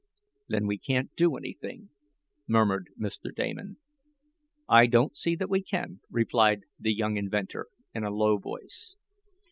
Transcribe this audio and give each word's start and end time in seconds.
"Then 0.47 0.65
we 0.65 0.79
can't 0.79 1.13
do 1.15 1.35
anything," 1.35 1.89
murmured 2.47 2.89
Mr. 2.99 3.29
Damon. 3.31 3.77
"I 4.67 4.87
don't 4.87 5.15
see 5.15 5.35
that 5.35 5.47
we 5.51 5.61
can," 5.61 5.99
replied 6.09 6.63
the 6.79 6.91
young 6.91 7.17
inventor 7.17 7.67
in 7.93 8.03
a 8.03 8.09
low 8.09 8.39
voice. 8.39 8.95